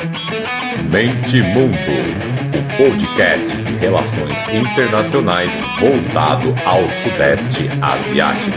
[0.00, 1.76] Mente Mundo,
[2.56, 8.56] o podcast de relações internacionais voltado ao Sudeste Asiático.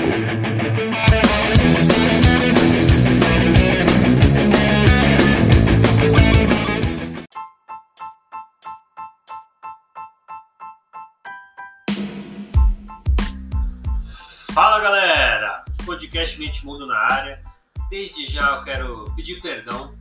[14.53, 17.43] Fala galera, podcast Mente Mundo na área.
[17.89, 19.93] Desde já eu quero pedir perdão,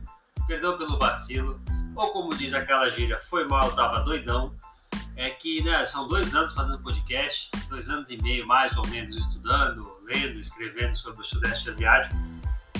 [0.47, 1.61] perdão pelo vacilo,
[1.95, 4.55] ou como diz aquela gíria, foi mal, tava doidão.
[5.15, 9.15] É que né, são dois anos fazendo podcast, dois anos e meio mais ou menos
[9.15, 12.15] estudando, lendo, escrevendo sobre o Sudeste Asiático.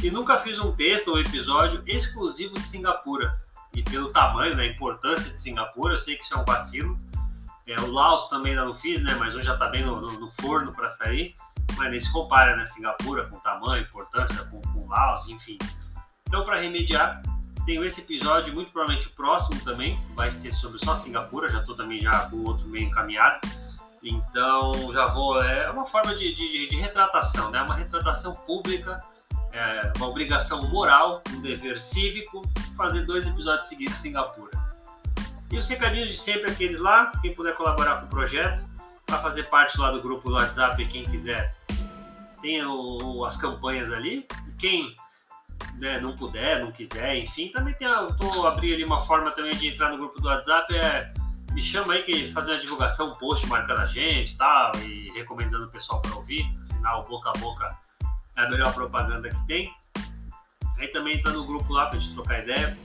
[0.03, 3.39] E nunca fiz um texto ou um episódio exclusivo de Singapura.
[3.75, 6.97] E pelo tamanho, né, a importância de Singapura, eu sei que isso é um vacilo.
[7.67, 9.15] É, o Laos também ainda não fiz, né?
[9.17, 11.35] Mas hoje já está bem no, no, no forno para sair.
[11.77, 12.65] Mas nem se compara, né?
[12.65, 15.57] Singapura com tamanho, importância, com, com Laos, enfim.
[16.27, 17.21] Então, para remediar,
[17.65, 21.47] tenho esse episódio, muito provavelmente o próximo também vai ser sobre só Singapura.
[21.47, 23.39] Já estou também já com outro meio encaminhado.
[24.01, 25.41] Então, já vou.
[25.41, 27.61] É uma forma de, de, de retratação, né?
[27.61, 29.01] Uma retratação pública,
[29.51, 32.41] é uma obrigação moral, um dever cívico,
[32.75, 34.51] fazer dois episódios seguidos de Singapura.
[35.49, 38.61] E os recadinhos de sempre, aqueles lá, quem puder colaborar com o projeto,
[39.05, 41.53] para fazer parte lá do grupo do WhatsApp, quem quiser,
[42.41, 44.27] tem o, as campanhas ali.
[44.57, 44.95] Quem
[45.75, 47.87] né, não puder, não quiser, enfim, também tem.
[47.87, 51.13] Eu tô abrindo ali uma forma também de entrar no grupo do WhatsApp, é
[51.53, 55.65] me chama aí que fazer uma divulgação, um post marcando a gente tal, e recomendando
[55.65, 56.51] o pessoal para ouvir.
[56.71, 57.77] Afinal, boca a boca
[58.37, 59.73] é a melhor propaganda que tem.
[60.79, 62.77] Aí também entra no grupo lá pra gente trocar ideia.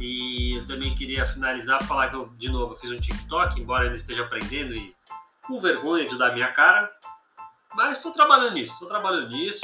[0.00, 3.84] E eu também queria finalizar, falar que eu, de novo, eu fiz um TikTok, embora
[3.84, 4.94] ainda esteja aprendendo e
[5.46, 6.90] com vergonha de dar minha cara.
[7.74, 9.60] Mas estou trabalhando nisso, estou trabalhando nisso.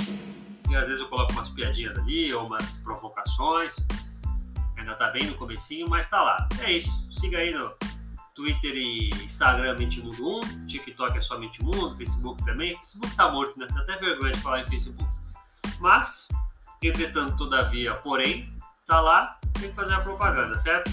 [0.73, 3.77] E às vezes eu coloco umas piadinhas ali, ou umas provocações.
[4.79, 6.49] Ainda tá bem no comecinho, mas tá lá.
[6.61, 6.91] É isso.
[7.13, 7.71] Siga aí no
[8.35, 10.67] Twitter e Instagram Mentimundo 1.
[10.67, 12.75] TikTok é só Mentimundo, Facebook também.
[12.79, 13.67] Facebook tá morto, né?
[13.71, 15.05] Dá até vergonha de falar em Facebook.
[15.79, 16.27] Mas,
[16.83, 18.51] entretanto, todavia, porém,
[18.87, 20.91] tá lá, tem que fazer a propaganda, certo?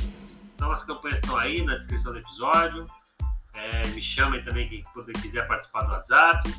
[0.56, 2.86] Então as campanhas estão aí na descrição do episódio.
[3.54, 4.84] É, me chamem também quem
[5.22, 6.50] quiser participar do WhatsApp.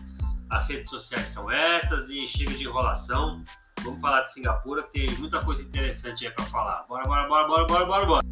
[0.50, 3.40] As redes sociais são essas e chega de enrolação.
[3.82, 6.84] Vamos falar de Singapura, tem muita coisa interessante aí para falar.
[6.88, 8.26] Bora, bora, bora, bora, bora, bora, bora.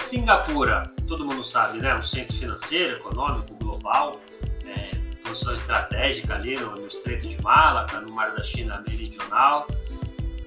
[0.00, 1.94] Singapura, todo mundo sabe, né?
[1.94, 4.18] Um centro financeiro, econômico, global,
[4.64, 9.66] é, posição estratégica ali no, no Estreito de Malaca, no Mar da China Meridional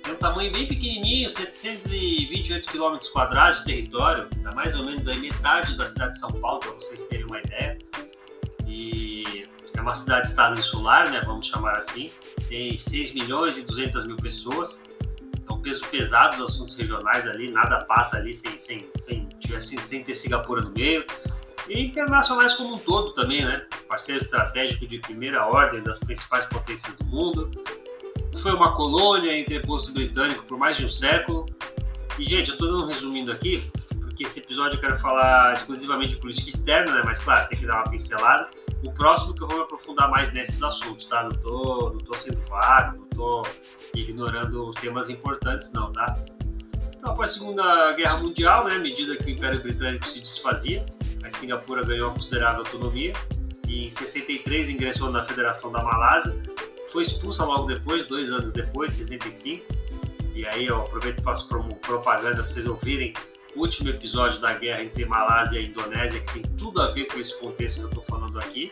[0.05, 5.15] tem um tamanho bem pequenininho, 728 km quadrados de território, dá mais ou menos a
[5.15, 7.77] metade da cidade de São Paulo, para vocês terem uma ideia.
[8.67, 12.11] E é uma cidade-estado insular, né, vamos chamar assim.
[12.47, 14.79] Tem 6 milhões e 200 mil pessoas.
[15.49, 19.27] É um peso pesado dos assuntos regionais ali, nada passa ali sem, sem, sem,
[19.59, 21.03] sem, sem ter Singapura no meio.
[21.67, 23.57] E internacionais como um todo também, né?
[23.89, 27.49] Parceiro estratégico de primeira ordem das principais potências do mundo
[28.37, 31.45] foi uma colônia entreposto britânico por mais de um século.
[32.17, 33.69] E, gente, eu estou dando um resumindo aqui,
[33.99, 37.03] porque esse episódio eu quero falar exclusivamente de política externa, né?
[37.05, 38.49] Mas, claro, tem que dar uma pincelada.
[38.83, 41.23] O próximo que eu vou me aprofundar mais nesses assuntos, tá?
[41.23, 43.41] Não tô, não tô sendo vago, não tô
[43.93, 46.17] ignorando temas importantes, não, tá?
[46.95, 50.85] Então, após a Segunda Guerra Mundial, né, à medida que o Império Britânico se desfazia,
[51.23, 53.13] a Singapura ganhou considerável autonomia
[53.67, 56.35] e em 63 ingressou na Federação da Malásia
[56.95, 59.65] foi expulsa logo depois, dois anos depois, 65.
[60.33, 61.49] E aí eu aproveito e faço
[61.81, 63.11] propaganda para vocês ouvirem
[63.53, 67.19] o último episódio da guerra entre Malásia e Indonésia, que tem tudo a ver com
[67.19, 68.71] esse contexto que eu estou falando aqui.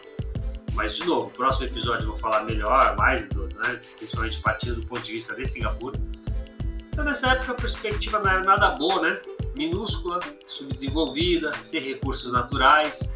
[0.73, 4.79] Mas, de novo, no próximo episódio eu vou falar melhor, mais, do, né, principalmente partindo
[4.79, 5.99] do ponto de vista de Singapura.
[6.93, 9.21] Então, nessa época, a perspectiva não era nada boa, né?
[9.57, 13.13] Minúscula, subdesenvolvida, sem recursos naturais,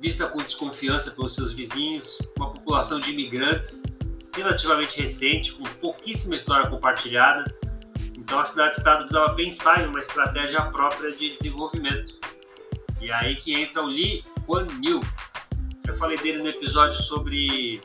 [0.00, 3.82] vista com desconfiança pelos seus vizinhos, uma população de imigrantes
[4.36, 7.44] relativamente recente, com pouquíssima história compartilhada.
[8.16, 12.18] Então a cidade-estado precisava pensar em uma estratégia própria de desenvolvimento.
[13.00, 15.00] E aí que entra o Lee Kuan Yew.
[15.86, 17.80] Eu falei dele no episódio sobre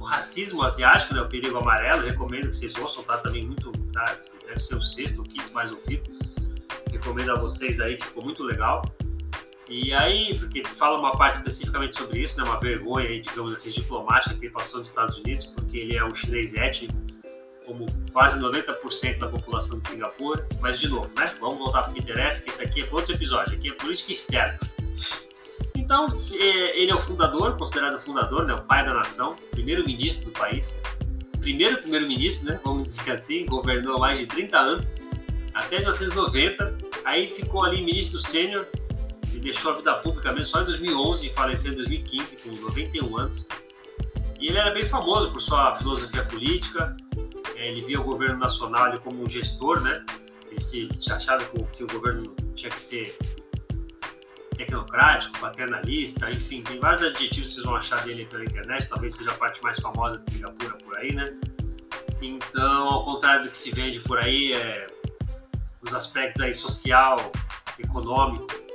[0.00, 2.06] o racismo asiático, né, o perigo amarelo.
[2.06, 3.18] Recomendo que vocês ouçam, tá?
[3.18, 4.16] Também muito, tá?
[4.46, 6.10] deve ser o sexto ou quinto mais ouvido.
[6.90, 8.82] Recomendo a vocês aí, ficou muito legal.
[9.68, 13.70] E aí, porque fala uma parte especificamente sobre isso, né, uma vergonha, aí, digamos assim,
[13.70, 16.94] diplomática que ele passou nos Estados Unidos, porque ele é um chinês étnico,
[17.66, 20.46] como quase 90% da população de Singapura.
[20.62, 23.14] Mas, de novo, né, vamos voltar para o que interessa, que isso aqui é outro
[23.14, 24.58] episódio, aqui é política externa.
[25.76, 30.32] Então, é, ele é o fundador, considerado fundador, né, o pai da nação, primeiro-ministro do
[30.32, 30.72] país.
[31.40, 34.94] Primeiro primeiro-ministro, né, vamos dizer assim, governou mais de 30 anos,
[35.52, 36.74] até 1990.
[37.04, 38.66] Aí ficou ali ministro sênior
[39.38, 43.18] e deixou a vida pública mesmo só em 2011 e faleceu em 2015, com 91
[43.18, 43.46] anos.
[44.40, 46.96] E ele era bem famoso por sua filosofia política,
[47.54, 50.04] é, ele via o governo nacional como um gestor, né?
[50.50, 53.16] Ele se achava que o governo tinha que ser
[54.56, 59.30] tecnocrático, paternalista, enfim, tem vários adjetivos que vocês vão achar dele pela internet, talvez seja
[59.30, 61.26] a parte mais famosa de Singapura por aí, né?
[62.20, 64.86] Então, ao contrário do que se vende por aí, é,
[65.80, 67.30] os aspectos aí social,
[67.78, 68.67] econômico,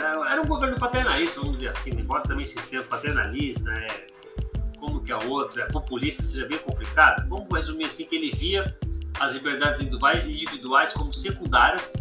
[0.00, 4.06] era, um governo paternalista, vamos dizer assim, embora também sistema paternalista, é,
[4.78, 8.74] como que é outro, é populista, seja bem complicado, vamos resumir assim que ele via
[9.18, 11.92] as liberdades individuais como secundárias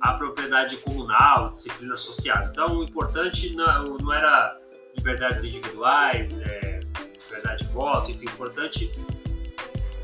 [0.00, 2.48] a propriedade comunal, disciplina social.
[2.50, 4.56] Então, o importante não, não era
[4.96, 6.80] liberdades individuais, é,
[7.26, 8.90] liberdade de voto, enfim, o importante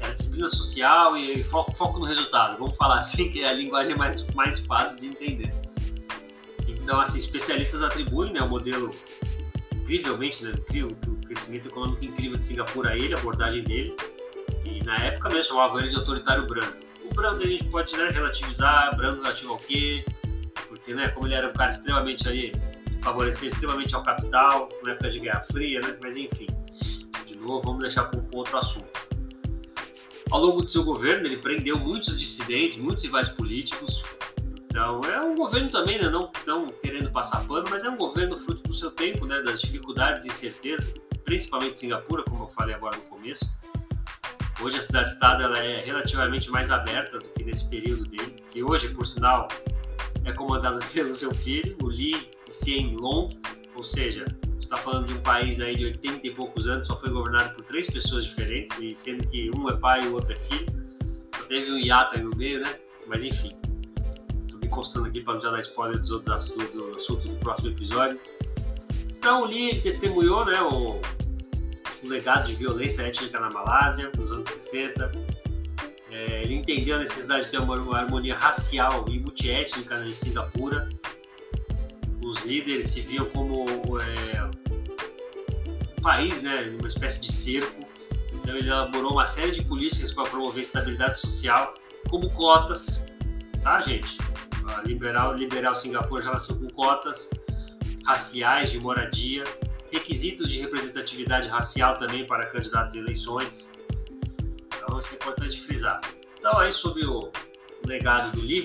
[0.01, 2.59] era disciplina social e foco, foco no resultado.
[2.59, 5.55] Vamos falar assim, que é a linguagem mais, mais fácil de entender.
[6.85, 8.93] Então, assim, especialistas atribuem né, o modelo
[9.75, 13.97] incrivelmente, né, incrível, o crescimento econômico incrível de Singapura a ele, a abordagem dele,
[14.65, 18.09] e na época mesmo chamavam ele de autoritário branco o branco a gente pode né,
[18.11, 20.05] relativizar, branco relativo ao quê?
[20.69, 22.53] Porque, né, como ele era um cara extremamente ali,
[23.03, 25.97] favorecer extremamente ao capital, na época de Guerra Fria, né?
[26.03, 26.47] Mas enfim,
[27.27, 28.89] de novo, vamos deixar para um outro assunto.
[30.31, 34.03] Ao longo de seu governo, ele prendeu muitos dissidentes, muitos rivais políticos.
[34.75, 38.37] Então, é um governo também, né, não, não querendo passar pano, mas é um governo
[38.37, 40.93] fruto do seu tempo, né, das dificuldades e incertezas,
[41.25, 43.49] principalmente Singapura, como eu falei agora no começo
[44.61, 48.89] Hoje a cidade-estado ela é relativamente mais aberta do que nesse período dele, que hoje,
[48.89, 49.47] por sinal,
[50.25, 53.29] é comandada pelo seu filho, o Lee Hsien Long,
[53.77, 54.25] ou seja,
[54.59, 57.65] está falando de um país aí de 80 e poucos anos, só foi governado por
[57.65, 60.67] três pessoas diferentes, e sendo que um é pai e o outro é filho.
[61.47, 62.75] Teve um hiato aí no meio, né?
[63.07, 63.51] Mas enfim,
[64.75, 68.21] coçando aqui para não já dar spoiler dos outros assuntos do, assunto do próximo episódio.
[69.17, 71.01] Então o Lee testemunhou, né, o,
[72.03, 75.13] o legado de violência étnica na Malásia, nos anos 60.
[76.11, 80.89] É, ele entendeu a necessidade de ter uma, harmonia racial e multiétnica em Singapura.
[82.25, 83.65] Os líderes se viam como
[84.01, 84.45] é,
[85.99, 87.81] um país, né, uma espécie de cerco.
[88.33, 91.73] Então ele elaborou uma série de políticas para promover estabilidade social,
[92.11, 93.03] como cotas,
[93.63, 94.19] tá, gente?
[94.67, 97.31] A liberal, liberal Singapura já nasceu com cotas
[98.07, 99.45] raciais de moradia
[99.95, 103.69] requisitos de representatividade racial também para candidatos em eleições.
[104.77, 106.01] Então, isso é importante frisar.
[106.39, 107.31] Então, aí sobre o
[107.87, 108.65] legado do Lee,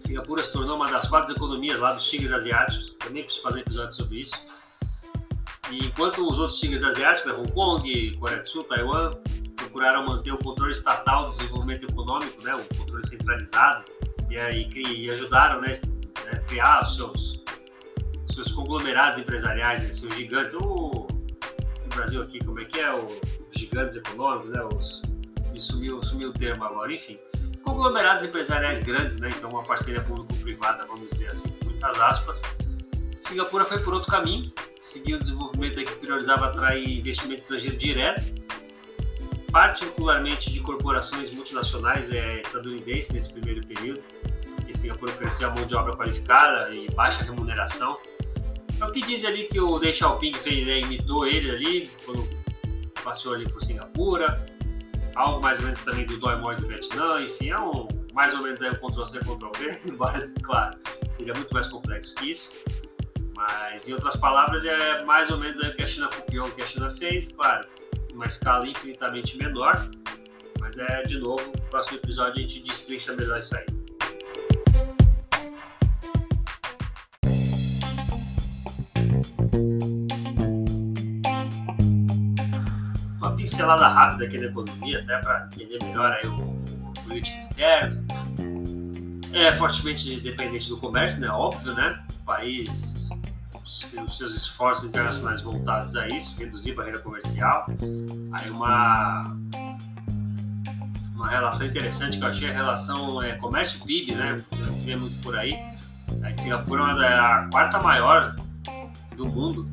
[0.00, 2.94] Singapura se tornou uma das quatro economias lá dos tigres asiáticos.
[2.98, 4.34] Também preciso fazer episódio sobre isso.
[5.70, 9.10] E enquanto os outros tigres asiáticos, né, Hong Kong, Coreia do Sul, Taiwan,
[9.56, 13.84] procuraram manter o controle estatal do desenvolvimento econômico, né, o controle centralizado,
[14.30, 15.72] e, aí, e ajudaram né,
[16.22, 17.44] a né, criar os seus
[18.34, 21.06] seus conglomerados empresariais, né, seus gigantes, o,
[21.82, 23.20] no Brasil aqui, como é que é, os
[23.52, 25.02] gigantes econômicos, né, os,
[25.58, 27.16] sumiu, sumiu o termo agora, enfim,
[27.62, 32.42] conglomerados empresariais grandes, né, então uma parceria público-privada, vamos dizer assim, com muitas aspas.
[33.22, 38.34] Singapura foi por outro caminho, seguiu o desenvolvimento que priorizava atrair investimento estrangeiro direto,
[39.54, 44.02] particularmente de corporações multinacionais é, estadunidenses nesse primeiro período,
[44.66, 47.96] que Singapura oferecia mão de obra qualificada e baixa remuneração,
[48.80, 52.28] é o que diz ali que o Deng Xiaoping fez, né, imitou ele ali, quando
[53.04, 54.44] passou ali por Singapura,
[55.14, 58.42] algo mais ou menos também do Doi Moi do Vietnã, enfim, é um, mais ou
[58.42, 60.76] menos aí o Ctrl-C, Ctrl-V, embora, claro,
[61.16, 62.50] seja muito mais complexo que isso.
[63.36, 66.50] Mas, em outras palavras, é mais ou menos aí o que a China copiou, o
[66.50, 67.66] que a China fez, claro,
[68.14, 69.90] uma escala infinitamente menor,
[70.60, 73.66] mas é, de novo, no próximo episódio a gente destrincha melhor isso aí.
[83.36, 88.04] pincelada rápida aqui da economia, até para entender melhor aí o político externo.
[89.32, 91.28] É fortemente dependente do comércio, né?
[91.28, 92.02] Óbvio, né?
[92.20, 92.93] O país
[93.90, 97.66] tem os seus esforços internacionais voltados a isso, reduzir barreira comercial.
[98.32, 99.22] Aí uma
[101.14, 104.36] uma relação interessante que eu achei a relação é, comércio-PIB, né?
[104.52, 105.54] Já se vê muito por aí.
[106.22, 108.34] A Singapura é a quarta maior
[109.16, 109.68] do mundo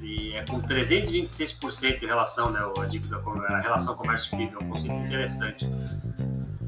[0.00, 4.94] e é com 326% em relação, né, a dívida, a relação comércio-PIB, é um conceito
[4.94, 5.66] interessante.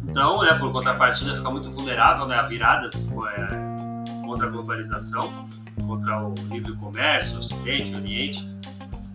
[0.08, 5.48] Então, né, por contrapartida, fica muito vulnerável né, a viradas é, contra a globalização,
[5.86, 8.48] contra o livre comércio, o Ocidente, o Oriente.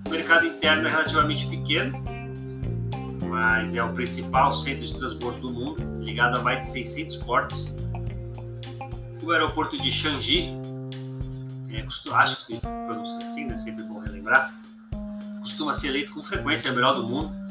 [0.05, 2.03] O mercado interno é relativamente pequeno,
[3.29, 7.67] mas é o principal centro de transbordo do mundo, ligado a mais de 600 portos.
[9.21, 10.49] O aeroporto de Changi,
[11.69, 13.57] é, acho que se pronuncia assim, né?
[13.57, 14.53] sempre bom relembrar,
[15.39, 17.42] costuma ser eleito com frequência o melhor do mundo.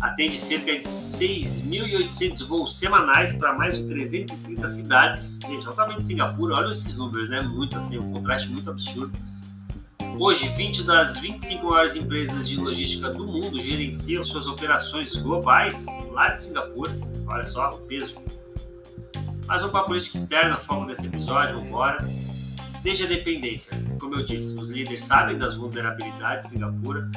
[0.00, 5.38] Atende cerca de 6.800 voos semanais para mais de 330 cidades.
[5.40, 7.40] Gente, altamente Singapura, olha esses números, né?
[7.42, 9.16] Muito assim, um contraste muito absurdo.
[10.18, 16.28] Hoje, 20 das 25 maiores empresas de logística do mundo gerenciam suas operações globais lá
[16.28, 16.90] de Singapura.
[17.26, 18.14] Olha só o peso.
[19.46, 21.98] Mas vamos para a política externa, foco desse episódio, vamos embora.
[22.82, 27.10] Desde a dependência, como eu disse, os líderes sabem das vulnerabilidades de Singapura.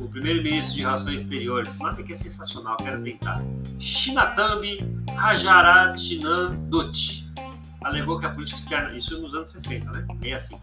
[0.00, 3.42] O primeiro-ministro de Relações Exteriores, nota que é sensacional, quero tentar.
[3.80, 4.78] Shinatambi
[5.14, 7.28] Rajaratnam Dutt
[7.82, 10.06] alegou que a política externa, isso nos anos 60, né?
[10.22, 10.58] É assim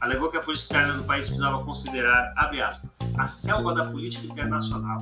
[0.00, 4.26] alegou que a política externa do país precisava considerar, abre aspas, a selva da política
[4.26, 4.98] internacional,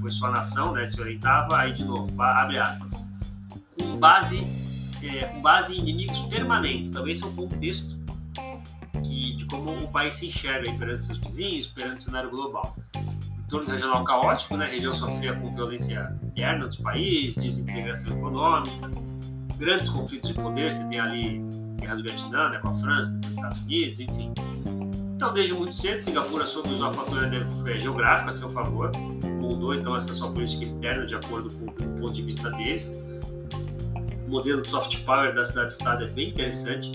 [0.00, 3.12] pois sua nação né, se orientava, aí de novo, abre aspas,
[3.78, 4.46] com base,
[5.02, 6.90] é, com base em inimigos permanentes.
[6.90, 7.96] Então, esse é um contexto
[9.50, 12.76] como o país se enxerga perante seus vizinhos, perante o cenário global.
[13.48, 18.90] Torno regional caótico, né, a região sofria com violência interna dos países, desintegração econômica,
[19.58, 21.42] grandes conflitos de poder, você tem ali
[21.76, 24.32] guerra do Vietnã, né, com a França, com os Estados Unidos, enfim.
[25.16, 27.28] Então, desde muito cedo, Singapura soube usar o fator
[27.78, 28.90] geográfico a seu favor,
[29.38, 32.90] moldou então essa sua política externa de acordo com, com o ponto de vista deles.
[34.26, 36.92] O modelo de soft power da cidade-estado é bem interessante.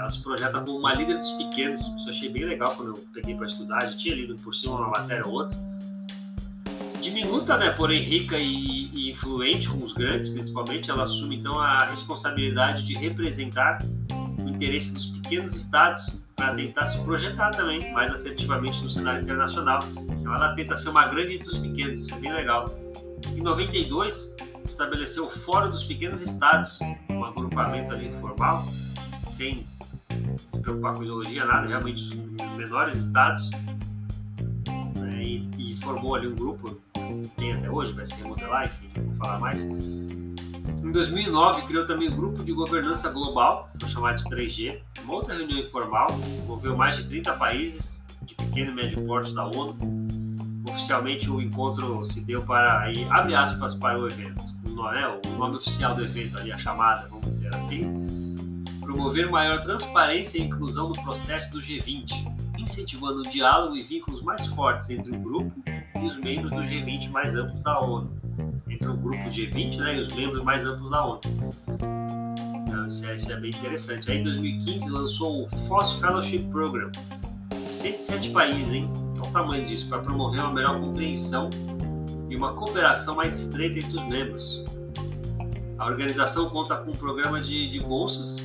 [0.00, 1.80] Ela se projeta como uma líder dos pequenos.
[1.80, 3.80] Isso eu achei bem legal quando eu peguei para estudar.
[3.82, 5.58] Já tinha lido por cima uma matéria ou outra.
[7.02, 11.84] Diminuta, né, porém rica e, e influente com os grandes, principalmente, ela assume então a
[11.84, 13.78] responsabilidade de representar
[14.60, 19.80] interesse dos pequenos estados para tentar se projetar também mais assertivamente no cenário internacional.
[20.10, 22.66] Então ela tenta ser uma grande entre os pequenos, isso é bem legal.
[23.34, 26.78] Em 92, estabeleceu o Fórum dos Pequenos Estados,
[27.08, 28.64] um agrupamento ali informal,
[29.30, 29.66] sem
[30.52, 32.14] se preocupar com ideologia, nada, realmente os
[32.56, 33.50] menores estados,
[34.96, 36.78] né, e, e, formou ali um grupo,
[37.36, 39.60] tem até hoje, vai se remodelar, enfim, vou falar mais,
[40.90, 45.36] em 2009, criou também o Grupo de Governança Global, foi chamado de 3G, uma outra
[45.36, 46.08] reunião informal,
[46.42, 49.76] envolveu mais de 30 países de pequeno e médio porte da ONU.
[50.68, 55.20] Oficialmente, o encontro se deu para, aí, abre aspas, para o evento, o nome, né,
[55.26, 58.19] o nome oficial do evento, ali, a chamada, vamos dizer assim,
[58.90, 62.10] promover maior transparência e inclusão no processo do G20,
[62.58, 67.08] incentivando o diálogo e vínculos mais fortes entre o grupo e os membros do G20
[67.10, 68.10] mais amplos da ONU
[68.68, 71.20] entre o grupo G20 né, e os membros mais amplos da ONU.
[72.66, 74.10] Então, isso, é, isso é bem interessante.
[74.10, 76.90] Aí em 2015 lançou o FOSS Fellowship Program.
[77.72, 78.90] 107 países, hein?
[79.14, 81.48] Olha o tamanho disso, para promover uma melhor compreensão
[82.28, 84.64] e uma cooperação mais estreita entre os membros.
[85.78, 88.36] A organização conta com um programa de, de bolsas,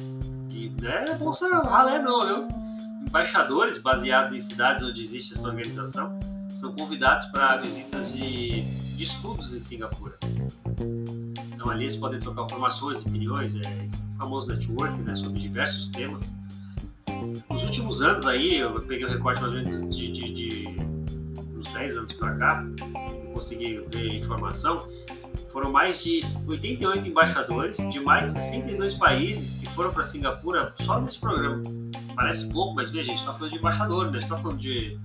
[0.69, 2.47] não é bolsa ralé não, viu?
[3.07, 6.17] Embaixadores baseados em cidades onde existe essa organização
[6.49, 10.17] são convidados para visitas de de estudos em Singapura.
[11.53, 16.33] Então ali eles podem trocar informações, opiniões, é famoso network, né, sobre diversos temas.
[17.49, 20.75] Nos últimos anos aí, eu peguei o recorte mais ou menos de, de, de
[21.57, 22.65] uns 10 anos para cá,
[23.33, 24.77] consegui ver informação,
[25.51, 30.99] foram mais de 88 embaixadores de mais de 62 países que foram para Singapura só
[30.99, 31.61] nesse programa.
[32.15, 34.09] Parece pouco, mas veja, a gente está falando de embaixador, né?
[34.09, 34.99] a gente está falando de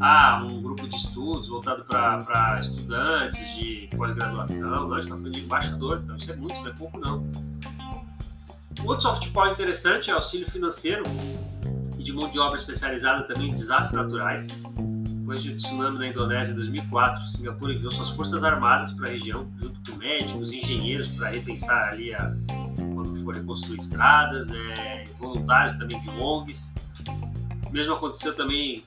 [0.00, 5.30] ah, um grupo de estudos voltado para estudantes de pós-graduação, não, a gente está falando
[5.30, 7.30] de embaixador, então isso é muito, não é pouco não.
[8.80, 11.04] Um outro soft power interessante é auxílio financeiro
[11.96, 14.48] e de mão de obra especializada também em desastres naturais.
[14.48, 19.48] Depois de tsunami na Indonésia em 2004, Singapura enviou suas forças armadas para a região,
[19.62, 22.34] junto com médicos, engenheiros, para repensar ali a,
[23.22, 26.74] quando for reconstruir estradas, é, voluntários também de ONGs.
[27.66, 28.84] O mesmo aconteceu também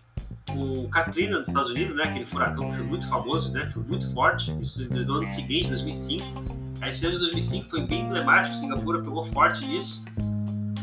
[0.54, 4.13] o Katrina nos Estados Unidos, né, aquele furacão que foi muito famoso, né, foi muito
[4.13, 6.25] forte, isso no ano seguinte, 2005.
[6.82, 10.04] A esse ano de 2005 foi bem emblemático, Singapura pegou forte nisso.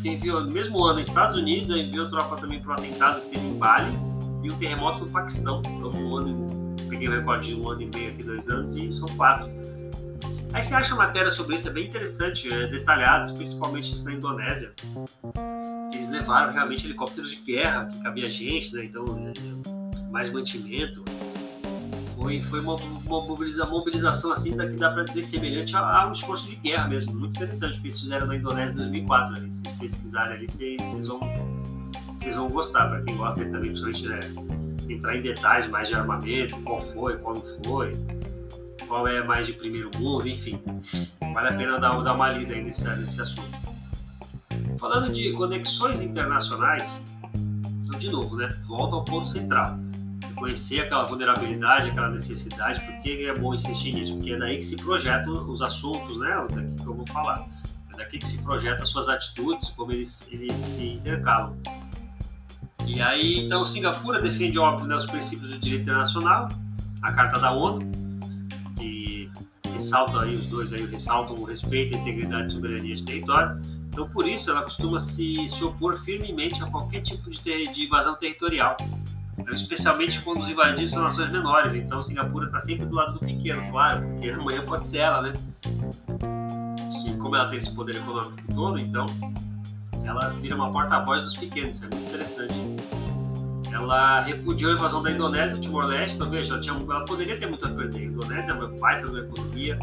[0.05, 3.57] Enviou, no mesmo ano, Estados Unidos, enviou tropa também para o atentado que teve em
[3.57, 3.93] Bali
[4.43, 5.63] e o terremoto no Paquistão.
[5.65, 8.93] Então, um ano, peguei o recorde de um ano e meio aqui, dois anos, e
[8.93, 9.49] são quatro.
[10.55, 14.73] Aí você acha matéria sobre isso, é bem interessante, é, detalhadas, principalmente isso na Indonésia.
[15.95, 18.85] Eles levaram realmente helicópteros de guerra, que cabia gente, né?
[18.85, 21.03] Então, é, mais mantimento.
[22.15, 26.13] foi, foi uma, uma mobiliza, mobilização assim que dá para dizer semelhante a, a, um
[26.13, 27.15] esforço de guerra mesmo.
[27.15, 29.37] Muito interessante o que eles fizeram na Indonésia em 2004.
[29.37, 29.55] Ali.
[29.55, 31.21] Se pesquisarem ali, vocês, vão,
[32.19, 32.89] vocês vão gostar.
[32.89, 34.21] Para quem gosta também, principalmente, né,
[34.87, 37.93] entrar em detalhes mais de armamento, qual foi, qual não foi,
[38.93, 40.61] qual é mais de primeiro mundo, enfim.
[41.33, 43.49] Vale a pena dar, dar uma lida aí nesse, nesse assunto.
[44.79, 46.95] Falando de conexões internacionais,
[47.87, 48.51] então, de novo, né?
[48.67, 49.79] Volta ao ponto central
[50.35, 54.15] conhecer aquela vulnerabilidade, aquela necessidade, por que é bom insistir nisso?
[54.15, 56.47] Porque é daí que se projetam os assuntos, né?
[56.51, 57.49] Daqui que eu vou falar.
[57.95, 61.57] É daqui que se projetam as suas atitudes, como eles, eles se intercalam.
[62.85, 66.49] E aí, então, Singapura defende, óbvio, né, os princípios do direito internacional,
[67.01, 68.02] a Carta da ONU,
[69.83, 73.61] ressalta aí, os dois aí ressaltam o respeito, a integridade e soberania de território.
[73.89, 77.85] Então, por isso, ela costuma se, se opor firmemente a qualquer tipo de, ter, de
[77.85, 78.77] invasão territorial,
[79.53, 81.75] especialmente quando os invadidos são nações menores.
[81.75, 85.33] Então, Singapura está sempre do lado do pequeno, claro, porque amanhã pode ser ela, né?
[87.07, 89.05] E como ela tem esse poder econômico todo, então
[90.05, 92.55] ela vira uma porta-voz dos pequenos, isso é muito interessante.
[93.73, 97.71] Ela repudiou a invasão da Indonésia, Timor-Leste, então veja, tinha, ela poderia ter muito a
[97.71, 98.01] perder.
[98.01, 99.79] A Indonésia é uma baita da economia,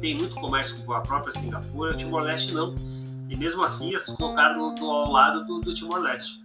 [0.00, 2.74] tem muito comércio com a própria Singapura, Timor-Leste não.
[3.28, 6.42] E mesmo assim, elas se colocaram do, ao lado do, do Timor-Leste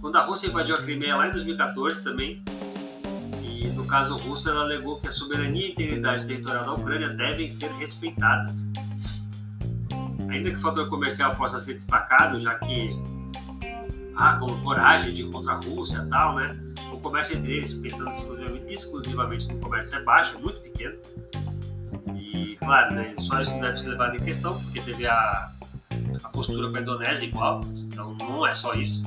[0.00, 2.42] quando a Rússia invadiu a Crimeia lá em 2014 também,
[3.42, 7.50] e no caso russo ela alegou que a soberania e integridade territorial da Ucrânia devem
[7.50, 8.68] ser respeitadas.
[10.28, 12.90] Ainda que o fator comercial possa ser destacado, já que
[14.18, 16.46] ah, coragem de ir contra a Rússia e tal, né?
[16.92, 20.96] O comércio entre eles, pensando exclusivamente, exclusivamente no comércio, é baixo, é muito pequeno.
[22.14, 25.52] E, claro, né, só isso não deve ser levado em questão, porque teve a,
[26.24, 29.02] a postura com a Indonésia igual, então não é só isso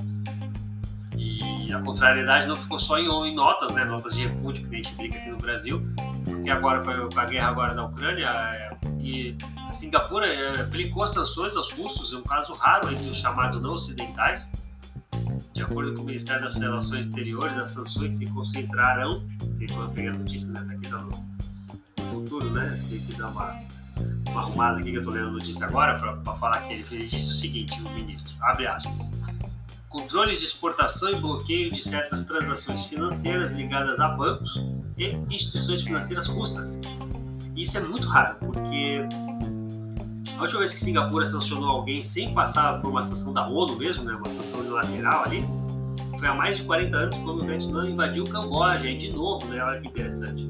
[1.73, 4.95] a contrariedade não ficou só em, em notas, né, notas de repúdio que a gente
[4.95, 5.81] brinca aqui no Brasil,
[6.25, 9.35] porque agora com a guerra agora na Ucrânia é, e
[9.67, 13.71] a Singapura é, aplicou sanções aos russos, é um caso raro entre os chamados não
[13.71, 14.47] ocidentais.
[15.61, 19.23] De acordo com o Ministério das Relações Exteriores, as sanções se concentrarão,
[19.59, 23.61] estou pegando notícia né, aqui no, no futuro, né, tem que dar uma,
[24.27, 27.29] uma arrumada aqui que eu estou lendo a notícia agora para falar que ele, disse
[27.29, 29.11] o seguinte, o ministro, abre aspas
[29.87, 34.59] controles de exportação e bloqueio de certas transações financeiras ligadas a bancos
[34.97, 36.79] e instituições financeiras russas.
[37.55, 39.07] Isso é muito raro, porque
[40.41, 44.03] a última vez que Singapura sancionou alguém sem passar por uma sanção da ONU mesmo,
[44.03, 45.45] né, uma sanção unilateral ali,
[46.17, 49.45] foi há mais de 40 anos quando o Vietnã invadiu o Camboja, e de novo,
[49.45, 50.49] né, olha que interessante.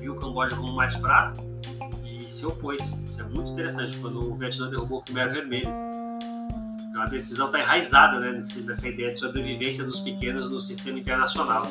[0.00, 1.38] Viu o Camboja como mais fraco
[2.04, 2.82] e se opôs.
[3.04, 5.70] Isso é muito interessante, quando o Vietnã derrubou o Khmer Vermelho
[6.96, 11.66] a decisão está enraizada né, nessa ideia de sobrevivência dos pequenos no sistema internacional.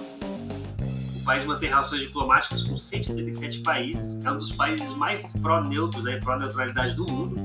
[1.22, 6.96] O país mantém relações diplomáticas com 187 países, é um dos países mais pró-neutros, pró-neutralidade
[6.96, 7.36] do mundo.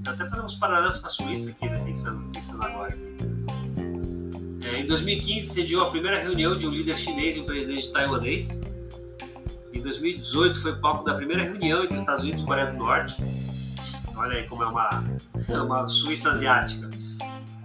[0.00, 2.96] Então, até fazendo uns paralelos com a Suíça aqui, né, pensando, pensando agora.
[4.64, 8.48] É, em 2015, sediou a primeira reunião de um líder chinês e um presidente taiwanês.
[9.72, 13.22] Em 2018, foi palco da primeira reunião entre Estados Unidos e Coreia do Norte.
[14.16, 14.88] Olha aí como é uma,
[15.46, 16.88] é uma Suíça asiática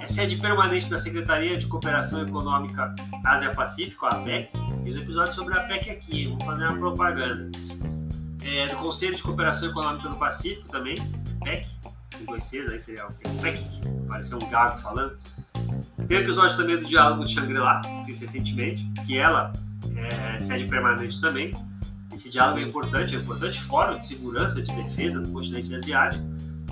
[0.09, 4.49] sede permanente da Secretaria de Cooperação Econômica Ásia-Pacífico, a APEC.
[4.83, 7.49] Fiz um episódio sobre a APEC aqui, vamos fazer uma propaganda.
[8.43, 10.95] É, do Conselho de Cooperação Econômica do Pacífico também,
[11.43, 11.67] PEC,
[12.17, 13.63] com dois aí seria o PEC,
[14.07, 15.17] pareceu um gago falando.
[16.07, 19.53] Tem um episódio também do Diálogo de Shangri-La, fiz recentemente, que ela
[19.95, 21.53] é sede permanente também.
[22.13, 26.23] Esse diálogo é importante, é um importante fórum de segurança, de defesa do continente asiático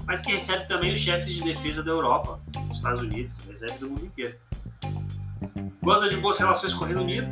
[0.07, 2.39] mas que recebe também os chefes de defesa da Europa,
[2.69, 4.35] dos Estados Unidos, recebe do mundo inteiro.
[5.83, 7.27] Gosta de boas relações com o Reino Unido,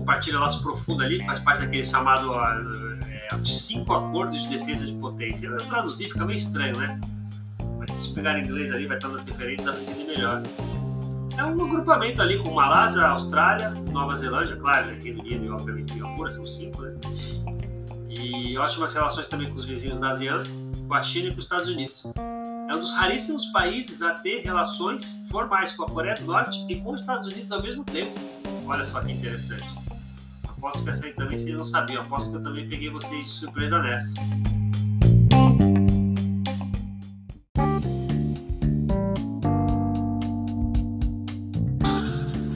[0.00, 5.46] compartilha laço profundo ali, faz parte daquele chamado é, cinco acordos de defesa de potência.
[5.46, 7.00] Eu traduzir fica meio estranho, né?
[7.78, 10.42] Mas se pegar em inglês ali, vai estar nas referências, dá para entender melhor.
[11.36, 14.98] É um agrupamento ali com Malásia, Austrália, Nova Zelândia, claro, né?
[15.00, 16.94] Reino Unido e obviamente Singapura, são cinco, né?
[18.08, 20.42] E ótimas relações também com os vizinhos da ASEAN
[20.88, 22.02] com a China e com os Estados Unidos.
[22.68, 26.80] É um dos raríssimos países a ter relações formais com a Coreia do Norte e
[26.80, 28.12] com os Estados Unidos ao mesmo tempo.
[28.66, 29.79] Olha só que interessante.
[30.60, 32.02] Aposto que essa aí também vocês não sabiam.
[32.02, 34.12] Aposto que eu também peguei vocês de surpresa nessa.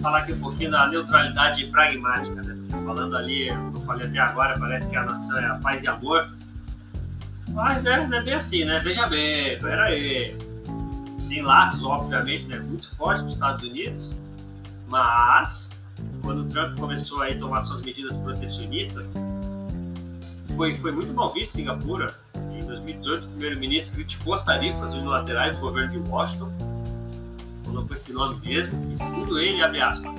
[0.02, 2.54] falar aqui um pouquinho da neutralidade pragmática, né?
[2.84, 6.30] Falando ali, eu falei até agora, parece que a nação é a paz e amor.
[7.48, 8.80] Mas né, não é bem assim, né?
[8.80, 10.36] Veja bem, pera aí.
[11.26, 14.14] Tem laços, obviamente, né, muito fortes com os Estados Unidos,
[14.88, 15.73] mas
[16.24, 19.12] quando o Trump começou a tomar suas medidas protecionistas,
[20.56, 22.18] foi, foi muito mal visto Singapura.
[22.34, 26.50] Em 2018, o primeiro-ministro criticou as tarifas unilaterais do governo de Washington,
[27.64, 30.18] falou com esse nome mesmo, e segundo ele, abre aspas,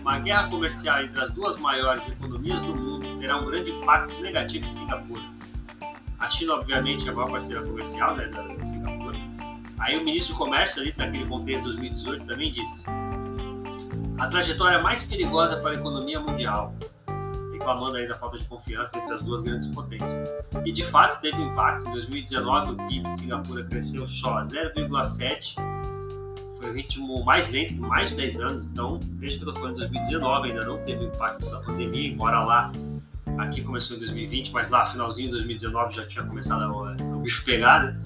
[0.00, 4.66] uma guerra comercial entre as duas maiores economias do mundo terá um grande impacto negativo
[4.66, 5.22] em Singapura.
[6.18, 9.18] A China, obviamente, é a maior parceira comercial né, da Singapura.
[9.78, 12.84] Aí o ministro do Comércio, ali, naquele contexto de 2018, também disse
[14.20, 16.74] a trajetória mais perigosa para a economia mundial,
[17.52, 20.28] reclamando aí da falta de confiança entre as duas grandes potências.
[20.64, 21.88] E de fato teve impacto.
[21.88, 25.54] Em 2019, o PIB de Singapura cresceu só 0,7
[26.58, 28.66] foi o ritmo mais lento em mais de 10 anos.
[28.66, 32.44] Então, desde que eu estou falando de 2019, ainda não teve impacto da pandemia, embora
[32.44, 32.70] lá,
[33.38, 37.84] aqui começou em 2020, mas lá, finalzinho de 2019, já tinha começado o, bicho pegar,
[37.84, 37.96] né?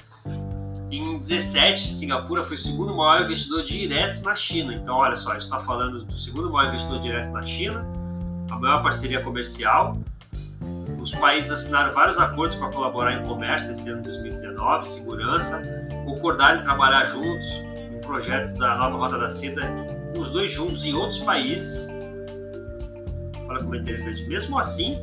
[0.90, 4.74] Em 17, Singapura foi o segundo maior investidor direto na China.
[4.74, 7.84] Então, olha só, a gente está falando do segundo maior investidor direto na China,
[8.50, 9.98] a maior parceria comercial.
[11.00, 15.60] Os países assinaram vários acordos para colaborar em comércio nesse ano de 2019, segurança,
[16.04, 17.46] concordaram em trabalhar juntos
[17.92, 19.62] no projeto da nova Rota da Seda,
[20.16, 21.88] os dois juntos em outros países.
[23.48, 24.26] Olha como é interessante.
[24.26, 24.94] Mesmo assim,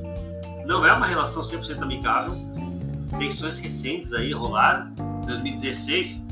[0.65, 2.33] não é uma relação 100% amigável.
[3.19, 6.25] Tensões recentes aí rolaram 2016,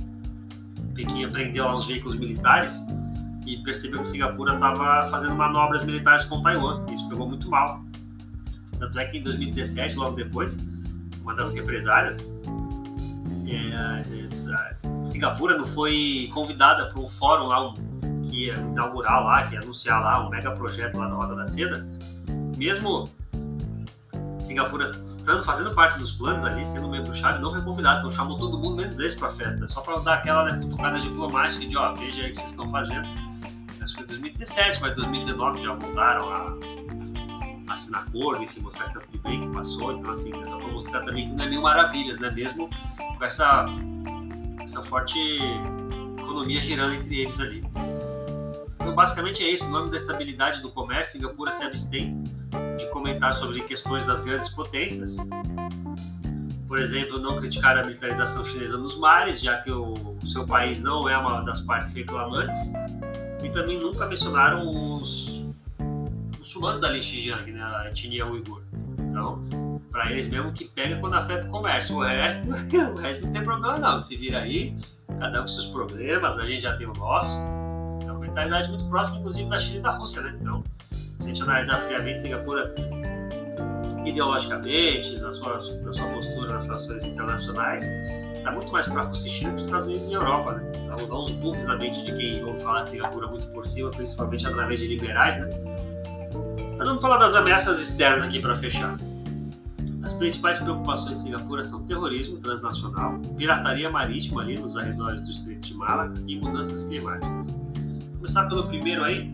[0.96, 2.86] Pequim apreendeu lá uns veículos militares
[3.46, 6.86] e percebeu que Singapura estava fazendo manobras militares com Taiwan.
[6.92, 7.84] Isso pegou muito mal.
[8.78, 10.60] Tanto é que em 2017, logo depois,
[11.22, 12.30] uma das represárias,
[13.48, 14.04] é,
[15.06, 17.74] Singapura não foi convidada para um fórum lá
[18.30, 21.48] que ia inaugurar lá, que ia anunciar lá um mega projeto lá na Roda da
[21.48, 21.88] Seda,
[22.56, 23.10] mesmo
[24.50, 28.36] Singapura estando fazendo parte dos planos ali, sendo membro chave, não foi convidado, então chamou
[28.36, 31.78] todo mundo menos esse para a festa, só para dar aquela né, cutucada diplomática de
[31.78, 33.08] ó, veja aí o que vocês estão fazendo.
[33.86, 39.22] Isso foi 2017, mas 2019 já voltaram a, assinar acordo, enfim, mostrar que tá tudo
[39.22, 42.32] bem, que passou, então assim, dá para mostrar também que não é mil maravilhas, né?
[42.32, 43.68] Mesmo com essa,
[44.64, 45.20] essa forte
[46.18, 47.64] economia girando entre eles ali.
[48.76, 49.66] Então, basicamente é isso.
[49.66, 52.24] O nome da estabilidade do comércio, Singapura se abstém
[52.80, 55.16] de comentar sobre questões das grandes potências.
[56.68, 61.10] Por exemplo, não criticar a militarização chinesa nos mares, já que o, seu país não
[61.10, 62.72] é uma das partes reclamantes.
[63.44, 65.46] E também nunca mencionaram os
[66.38, 68.62] muçulmanos ali em Xinjiang, né, a etnia uigur.
[69.00, 69.44] Então,
[69.92, 71.98] para eles mesmo que pega quando afeta o comércio.
[71.98, 74.00] O resto, o resto não tem problema não.
[74.00, 74.78] Se vira aí,
[75.20, 77.36] cada um com seus problemas, a gente já tem o nosso.
[78.06, 80.38] É uma mentalidade muito próxima, inclusive, da China e da Rússia, né?
[80.40, 80.64] Então,
[81.20, 82.74] a gente analisar friamente Singapura
[84.06, 87.84] ideologicamente, na sua, na sua postura nas relações internacionais,
[88.36, 90.72] está muito mais para a Rússia e China que os Estados Unidos e Europa, né?
[90.88, 94.48] Dá uns bugs na mente de quem ouve falar de Singapura muito por cima, principalmente
[94.48, 95.50] através de liberais, né?
[96.78, 98.98] Mas vamos falar das ameaças externas aqui para fechar.
[100.02, 105.68] As principais preocupações de Singapura são terrorismo transnacional, pirataria marítima ali nos arredores do Estreito
[105.68, 107.48] de Malaca e mudanças climáticas.
[107.48, 109.32] Vou começar pelo primeiro aí,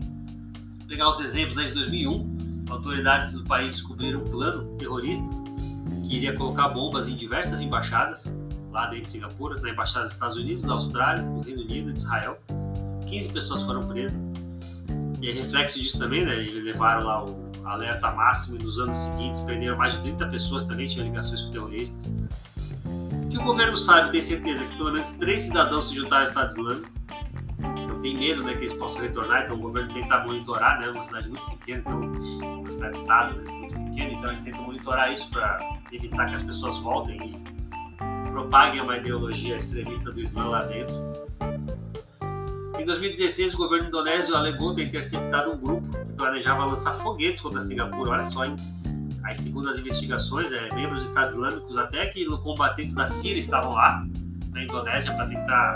[0.86, 5.28] pegar os exemplos aí de 2001, autoridades do país descobriram um plano terrorista
[6.08, 8.24] que iria colocar bombas em diversas embaixadas
[8.70, 11.98] lá dentro de Singapura, na embaixada dos Estados Unidos, da Austrália, do Reino Unido de
[11.98, 12.38] Israel.
[13.08, 14.20] 15 pessoas foram presas.
[15.20, 16.36] E é reflexo disso também, né?
[16.36, 20.64] Eles levaram lá o alerta máximo e nos anos seguintes prenderam mais de 30 pessoas
[20.66, 22.06] também tinham ligações com terroristas.
[23.24, 26.28] O que o governo sabe, tem certeza que pelo menos três cidadãos se juntaram ao
[26.28, 26.90] Estado Islâmico
[28.02, 31.28] tem medo né, que eles possam retornar, então o governo tenta monitorar, né, uma cidade
[31.28, 32.00] muito pequena, então,
[32.60, 35.58] uma cidade-estado né, muito pequena, então eles tentam monitorar isso para
[35.92, 40.94] evitar que as pessoas voltem e propaguem uma ideologia extremista do Islã lá dentro.
[42.78, 47.62] Em 2016, o governo indonésio alegou ter interceptado um grupo que planejava lançar foguetes contra
[47.62, 48.10] Singapura.
[48.10, 48.54] Olha só, hein?
[49.24, 53.72] Aí, segundo as investigações, é, membros dos Estados Islâmicos, até que combatentes da Síria estavam
[53.72, 54.06] lá,
[54.52, 55.72] na Indonésia, para tentar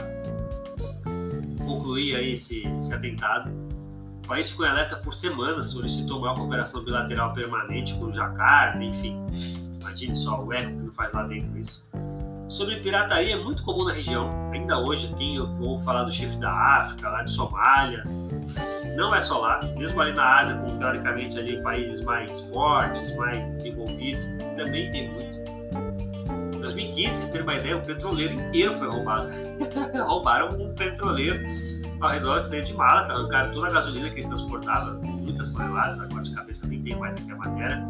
[1.71, 3.51] concluir aí esse, esse atentado.
[4.25, 8.83] O país ficou em alerta por semanas, solicitou uma cooperação bilateral permanente com o Jacarta,
[8.83, 9.17] enfim.
[9.81, 11.83] Imagine só o eco que não faz lá dentro isso.
[12.49, 14.29] Sobre pirataria, é muito comum na região.
[14.53, 18.05] Ainda hoje, quem eu vou falar do chifre da África, lá de Somália.
[18.97, 23.47] Não é só lá, mesmo ali na Ásia, com teoricamente ali países mais fortes, mais
[23.47, 25.50] desenvolvidos, também tem muito.
[26.71, 29.31] Em 2015, vocês terem uma ideia, o petroleiro inteiro foi roubado.
[30.07, 31.39] Roubaram um petroleiro
[32.01, 36.01] ao redor do estreito de Malaca, arrancaram toda a gasolina que ele transportava, muitas toneladas,
[36.01, 37.85] agora de cabeça nem tem mais aqui a matéria.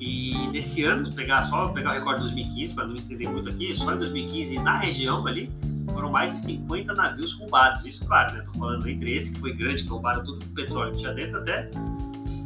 [0.00, 3.48] E nesse ano, pegar só pegar o recorde de 2015, para não me estender muito
[3.50, 5.52] aqui, só em 2015 na região ali,
[5.92, 7.84] foram mais de 50 navios roubados.
[7.84, 8.42] Isso, claro, né?
[8.50, 11.38] Tô falando entre esse que foi grande, que roubaram todo o petróleo que tinha dentro,
[11.38, 11.70] até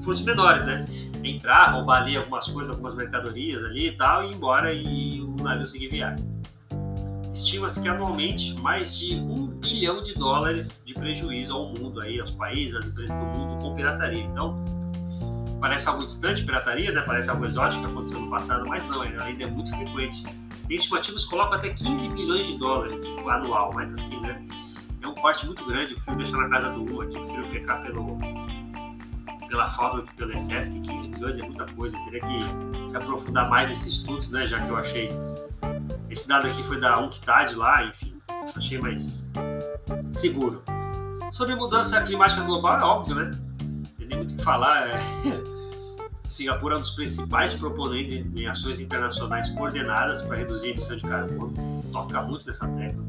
[0.02, 0.84] frutos menores, né?
[1.24, 5.34] Entrar, roubar ali algumas coisas, algumas mercadorias ali e tal, e ir embora e o
[5.42, 6.24] navio seguir viagem.
[7.32, 12.30] Estima-se que anualmente mais de um bilhão de dólares de prejuízo ao mundo, aí, aos
[12.30, 14.22] países, às empresas do mundo com pirataria.
[14.22, 14.62] Então,
[15.60, 17.00] parece algo distante, pirataria, né?
[17.00, 20.22] Parece algo exótico que aconteceu no passado, mas não, ainda é muito frequente.
[20.68, 24.46] Tem estimativas que colocam até 15 bilhões de dólares tipo, anual, mas assim, né?
[25.02, 25.92] É um corte muito grande.
[25.92, 28.16] Eu prefiro deixar na casa do 1 aqui, eu prefiro pecar pelo,
[29.54, 31.96] pela falta do que pelo excesso, que 15 bilhões é muita coisa.
[31.96, 34.48] Eu teria que se aprofundar mais nesses estudos, né?
[34.48, 35.08] Já que eu achei.
[36.10, 38.20] Esse dado aqui foi da UNCTAD lá, enfim,
[38.56, 39.28] achei mais
[40.12, 40.62] seguro.
[41.30, 43.30] Sobre mudança climática global, é óbvio, né?
[43.62, 44.88] Não tem nem muito o que falar.
[44.88, 45.00] É...
[46.28, 51.02] Singapura é um dos principais proponentes em ações internacionais coordenadas para reduzir a emissão de
[51.04, 51.84] carbono.
[51.92, 53.04] Toca muito nessa tecla.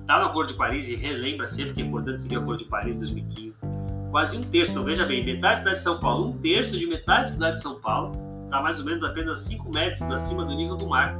[0.00, 2.70] Está no Acordo de Paris e relembra sempre que é importante seguir o Acordo de
[2.70, 3.79] Paris de 2015.
[4.10, 6.86] Quase um terço, então veja bem, metade da cidade de São Paulo, um terço de
[6.86, 8.12] metade da cidade de São Paulo
[8.44, 11.16] está mais ou menos apenas 5 metros acima do nível do mar.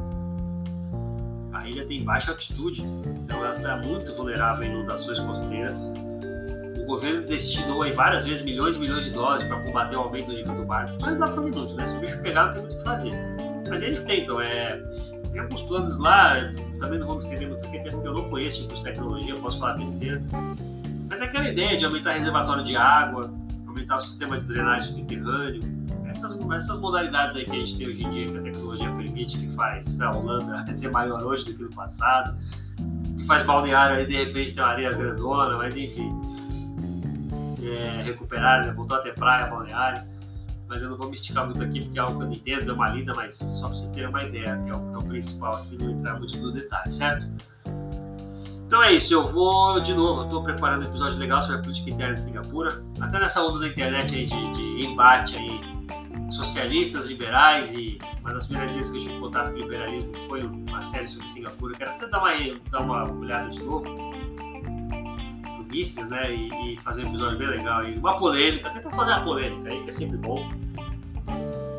[1.53, 5.89] A ilha tem baixa altitude, então ela está muito vulnerável a inundações costeiras
[6.91, 10.33] governo destinou aí várias vezes milhões e milhões de dólares para combater o aumento do
[10.33, 10.93] nível do mar.
[11.01, 11.87] Mas não dá para fazer muito, né?
[11.87, 13.13] Se o bicho pegar, não tem muito o que fazer.
[13.69, 14.83] Mas eles tentam, é.
[15.31, 16.51] Tem alguns planos lá,
[16.81, 19.75] também não vou me estender muito porque eu não conheço tipo de tecnologia, posso falar
[19.75, 20.21] besteira.
[21.21, 23.31] Mas é aquela ideia de aumentar reservatório de água,
[23.67, 25.61] aumentar o sistema de drenagem subterrâneo,
[26.07, 29.39] essas, essas modalidades aí que a gente tem hoje em dia, que a tecnologia permite,
[29.39, 32.35] que faz a Holanda ser maior hoje do que no passado,
[33.19, 36.11] que faz balneário aí de repente tem uma areia grandona, mas enfim
[37.63, 38.73] é, recuperar, né?
[38.73, 40.03] voltou a ter praia, balneário.
[40.67, 42.65] Mas eu não vou me esticar muito aqui porque é algo que eu não entendo,
[42.65, 44.99] deu uma lida, mas só para vocês terem uma ideia, que é o, que é
[44.99, 47.27] o principal aqui, não entrar muito no detalhe, certo?
[48.71, 51.91] Então é isso, eu vou de novo, estou preparando um episódio legal sobre a política
[51.91, 52.85] interna de Singapura.
[53.01, 55.61] Até nessa onda da internet aí de, de embate aí,
[56.31, 60.45] socialistas, liberais e uma das primeiras vezes que eu tive contato com o liberalismo foi
[60.45, 61.77] uma série sobre Singapura.
[61.77, 62.31] Quero até dar uma,
[62.71, 63.85] dar uma olhada de novo
[65.69, 66.33] vices, né?
[66.33, 67.85] E, e, fazer um episódio bem legal.
[67.85, 70.49] E uma polêmica, tentar fazer uma polêmica aí, que é sempre bom.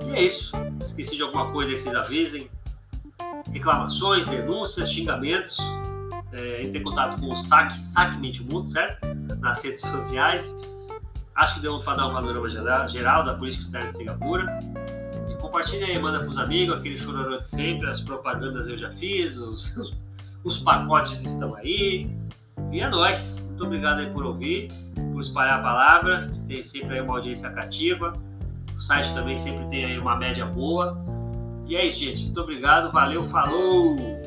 [0.07, 0.51] E é isso.
[0.81, 2.51] Esqueci de alguma coisa aí, vocês avisem.
[3.49, 5.57] Reclamações, denúncias, xingamentos.
[6.33, 9.05] É, entre em contato com o SAC, SAC Mente Mundo, certo?
[9.39, 10.55] Nas redes sociais.
[11.35, 12.47] Acho que deu para dar um panorama
[12.87, 14.59] geral da política externa de Singapura.
[15.29, 18.91] E compartilha aí, manda para os amigos, aquele chororô de sempre, as propagandas eu já
[18.91, 19.97] fiz, os, os,
[20.43, 22.09] os pacotes estão aí.
[22.71, 23.39] E é nóis.
[23.47, 24.69] Muito obrigado aí por ouvir,
[25.11, 26.27] por espalhar a palavra.
[26.47, 28.13] Tem sempre aí uma audiência cativa.
[28.75, 30.97] O site também sempre tem aí uma média boa.
[31.67, 32.23] E é isso, gente.
[32.25, 32.91] Muito obrigado.
[32.91, 34.20] Valeu, falou!